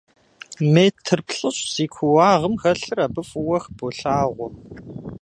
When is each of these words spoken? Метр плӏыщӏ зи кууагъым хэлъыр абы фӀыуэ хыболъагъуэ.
Метр 0.73 1.19
плӏыщӏ 1.27 1.65
зи 1.73 1.85
кууагъым 1.93 2.53
хэлъыр 2.61 2.99
абы 3.05 3.21
фӀыуэ 3.29 3.57
хыболъагъуэ. 3.63 4.47